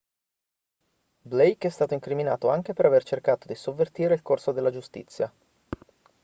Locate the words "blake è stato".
1.23-1.93